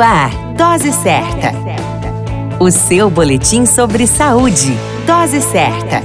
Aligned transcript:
Ar, 0.00 0.30
Dose 0.56 0.92
Certa. 0.92 1.52
O 2.58 2.70
seu 2.70 3.10
boletim 3.10 3.66
sobre 3.66 4.06
saúde. 4.06 4.74
Dose 5.06 5.42
Certa. 5.42 6.02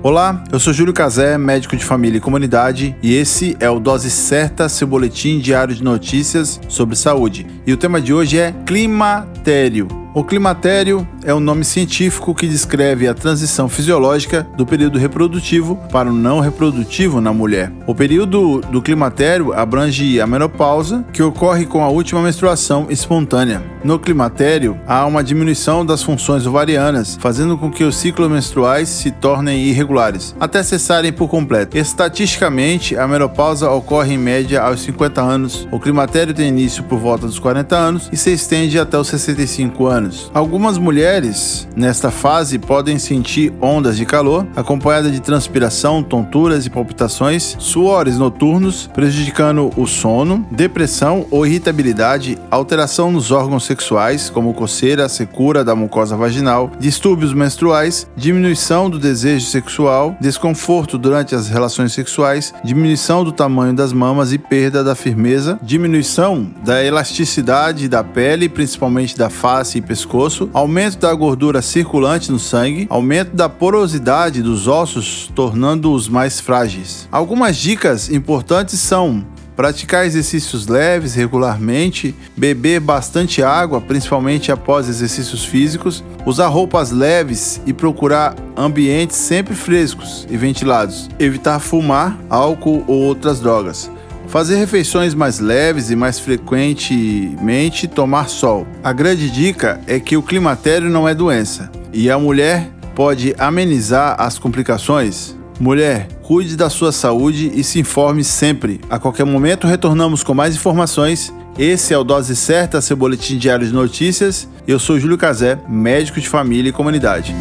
Olá, 0.00 0.44
eu 0.52 0.60
sou 0.60 0.72
Júlio 0.72 0.92
Cazé, 0.92 1.36
médico 1.36 1.76
de 1.76 1.84
família 1.84 2.18
e 2.18 2.20
comunidade, 2.20 2.96
e 3.02 3.14
esse 3.14 3.56
é 3.58 3.68
o 3.68 3.80
Dose 3.80 4.10
Certa, 4.10 4.68
seu 4.68 4.86
boletim 4.86 5.38
diário 5.38 5.74
de 5.74 5.82
notícias 5.82 6.60
sobre 6.68 6.94
saúde. 6.94 7.46
E 7.66 7.72
o 7.72 7.76
tema 7.76 8.00
de 8.00 8.14
hoje 8.14 8.38
é 8.38 8.54
climatério. 8.64 10.01
O 10.14 10.22
climatério 10.22 11.08
é 11.24 11.32
um 11.32 11.40
nome 11.40 11.64
científico 11.64 12.34
que 12.34 12.46
descreve 12.46 13.08
a 13.08 13.14
transição 13.14 13.66
fisiológica 13.66 14.46
do 14.58 14.66
período 14.66 14.98
reprodutivo 14.98 15.76
para 15.90 16.10
o 16.10 16.12
não 16.12 16.38
reprodutivo 16.38 17.18
na 17.18 17.32
mulher. 17.32 17.72
O 17.86 17.94
período 17.94 18.60
do 18.60 18.82
climatério 18.82 19.54
abrange 19.54 20.20
a 20.20 20.26
menopausa, 20.26 21.02
que 21.14 21.22
ocorre 21.22 21.64
com 21.64 21.82
a 21.82 21.88
última 21.88 22.20
menstruação 22.20 22.88
espontânea. 22.90 23.62
No 23.82 23.98
climatério, 23.98 24.78
há 24.86 25.06
uma 25.06 25.24
diminuição 25.24 25.84
das 25.84 26.02
funções 26.02 26.46
ovarianas, 26.46 27.16
fazendo 27.18 27.56
com 27.56 27.70
que 27.70 27.82
os 27.82 27.96
ciclos 27.96 28.30
menstruais 28.30 28.90
se 28.90 29.10
tornem 29.10 29.64
irregulares, 29.64 30.36
até 30.38 30.62
cessarem 30.62 31.10
por 31.10 31.28
completo. 31.28 31.78
Estatisticamente, 31.78 32.98
a 32.98 33.08
menopausa 33.08 33.70
ocorre 33.70 34.12
em 34.12 34.18
média 34.18 34.60
aos 34.60 34.82
50 34.82 35.22
anos. 35.22 35.66
O 35.72 35.80
climatério 35.80 36.34
tem 36.34 36.48
início 36.48 36.84
por 36.84 36.98
volta 36.98 37.26
dos 37.26 37.38
40 37.38 37.74
anos 37.74 38.10
e 38.12 38.16
se 38.16 38.30
estende 38.30 38.78
até 38.78 38.98
os 38.98 39.08
65 39.08 39.86
anos 39.86 40.01
Algumas 40.32 40.78
mulheres 40.78 41.68
nesta 41.76 42.10
fase 42.10 42.58
podem 42.58 42.98
sentir 42.98 43.52
ondas 43.60 43.96
de 43.96 44.04
calor, 44.04 44.46
acompanhada 44.56 45.10
de 45.10 45.20
transpiração, 45.20 46.02
tonturas 46.02 46.66
e 46.66 46.70
palpitações, 46.70 47.56
suores 47.58 48.18
noturnos, 48.18 48.88
prejudicando 48.94 49.70
o 49.76 49.86
sono, 49.86 50.46
depressão 50.50 51.26
ou 51.30 51.46
irritabilidade, 51.46 52.38
alteração 52.50 53.10
nos 53.10 53.30
órgãos 53.30 53.64
sexuais, 53.64 54.30
como 54.30 54.54
coceira, 54.54 55.08
secura 55.08 55.64
da 55.64 55.74
mucosa 55.74 56.16
vaginal, 56.16 56.70
distúrbios 56.78 57.32
menstruais, 57.32 58.06
diminuição 58.16 58.88
do 58.88 58.98
desejo 58.98 59.46
sexual, 59.46 60.16
desconforto 60.20 60.98
durante 60.98 61.34
as 61.34 61.48
relações 61.48 61.92
sexuais, 61.92 62.52
diminuição 62.64 63.24
do 63.24 63.32
tamanho 63.32 63.74
das 63.74 63.92
mamas 63.92 64.32
e 64.32 64.38
perda 64.38 64.82
da 64.84 64.94
firmeza, 64.94 65.58
diminuição 65.62 66.46
da 66.64 66.84
elasticidade 66.84 67.88
da 67.88 68.02
pele, 68.02 68.48
principalmente 68.48 69.16
da 69.16 69.30
face 69.30 69.78
e 69.78 69.82
pescoço, 69.92 70.48
aumento 70.54 70.96
da 70.96 71.12
gordura 71.12 71.60
circulante 71.60 72.32
no 72.32 72.38
sangue, 72.38 72.86
aumento 72.88 73.36
da 73.36 73.46
porosidade 73.46 74.40
dos 74.40 74.66
ossos, 74.66 75.30
tornando-os 75.34 76.08
mais 76.08 76.40
frágeis. 76.40 77.06
Algumas 77.12 77.58
dicas 77.58 78.08
importantes 78.08 78.78
são 78.80 79.22
praticar 79.54 80.06
exercícios 80.06 80.66
leves 80.66 81.14
regularmente, 81.14 82.14
beber 82.34 82.80
bastante 82.80 83.42
água, 83.42 83.82
principalmente 83.82 84.50
após 84.50 84.88
exercícios 84.88 85.44
físicos, 85.44 86.02
usar 86.24 86.48
roupas 86.48 86.90
leves 86.90 87.60
e 87.66 87.74
procurar 87.74 88.34
ambientes 88.56 89.18
sempre 89.18 89.54
frescos 89.54 90.26
e 90.30 90.38
ventilados, 90.38 91.10
evitar 91.18 91.58
fumar, 91.58 92.18
álcool 92.30 92.82
ou 92.86 93.02
outras 93.02 93.40
drogas. 93.40 93.90
Fazer 94.32 94.56
refeições 94.56 95.12
mais 95.12 95.40
leves 95.40 95.90
e 95.90 95.94
mais 95.94 96.18
frequentemente 96.18 97.86
tomar 97.86 98.30
sol. 98.30 98.66
A 98.82 98.90
grande 98.90 99.28
dica 99.28 99.78
é 99.86 100.00
que 100.00 100.16
o 100.16 100.22
climatério 100.22 100.88
não 100.88 101.06
é 101.06 101.14
doença 101.14 101.70
e 101.92 102.10
a 102.10 102.18
mulher 102.18 102.70
pode 102.94 103.34
amenizar 103.38 104.16
as 104.18 104.38
complicações. 104.38 105.36
Mulher, 105.60 106.08
cuide 106.22 106.56
da 106.56 106.70
sua 106.70 106.92
saúde 106.92 107.52
e 107.54 107.62
se 107.62 107.78
informe 107.78 108.24
sempre. 108.24 108.80
A 108.88 108.98
qualquer 108.98 109.26
momento 109.26 109.66
retornamos 109.66 110.24
com 110.24 110.32
mais 110.32 110.54
informações. 110.54 111.30
Esse 111.58 111.92
é 111.92 111.98
o 111.98 112.02
Dose 112.02 112.34
Certa, 112.34 112.80
seu 112.80 112.96
boletim 112.96 113.36
diário 113.36 113.66
de 113.66 113.72
notícias. 113.74 114.48
Eu 114.66 114.78
sou 114.78 114.98
Júlio 114.98 115.18
Cazé, 115.18 115.58
médico 115.68 116.18
de 116.18 116.28
família 116.30 116.70
e 116.70 116.72
comunidade. 116.72 117.34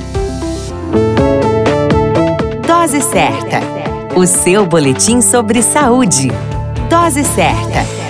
Dose 2.67 2.99
Certa, 2.99 3.61
o 4.14 4.27
seu 4.27 4.65
boletim 4.65 5.21
sobre 5.21 5.61
saúde. 5.61 6.30
Dose 6.91 7.23
certa. 7.23 8.01